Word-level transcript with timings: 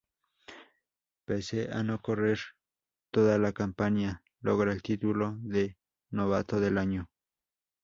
Pese 1.27 1.69
a 1.71 1.83
no 1.83 2.01
correr 2.01 2.39
toda 3.11 3.37
la 3.37 3.51
campaña, 3.53 4.23
logra 4.39 4.73
el 4.73 4.81
título 4.81 5.37
de 5.43 5.77
Novato 6.09 6.59
del 6.59 6.79
Año. 6.79 7.11